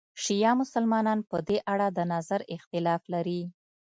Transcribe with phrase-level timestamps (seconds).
[0.23, 3.41] شیعه مسلمانان په دې اړه د نظر اختلاف لري.